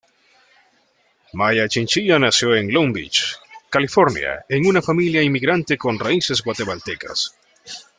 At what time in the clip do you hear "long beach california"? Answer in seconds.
2.73-4.43